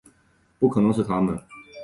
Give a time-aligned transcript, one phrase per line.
[0.57, 1.39] 不可能是他们